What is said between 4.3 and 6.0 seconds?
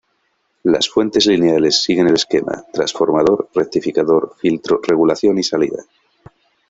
filtro, regulación y salida.